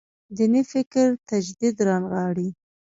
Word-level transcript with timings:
دیني 0.37 0.61
فکر 0.71 1.07
تجدید 1.29 1.75
رانغاړي. 1.87 2.49